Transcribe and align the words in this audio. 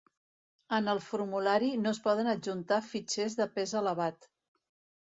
En 0.77 0.89
el 0.93 1.01
formulari 1.09 1.69
no 1.83 1.91
es 1.97 2.01
poden 2.09 2.33
adjuntar 2.35 2.83
fitxers 2.89 3.39
de 3.43 3.49
pes 3.59 3.79
elevat. 3.85 4.33